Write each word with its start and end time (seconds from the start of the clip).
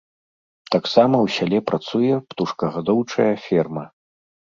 Таксама 0.75 1.15
ў 1.25 1.33
сяле 1.37 1.59
працуе 1.71 2.13
птушкагадоўчая 2.31 3.29
ферма. 3.45 3.85